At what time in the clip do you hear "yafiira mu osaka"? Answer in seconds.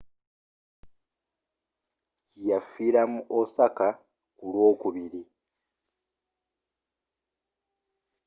2.49-3.87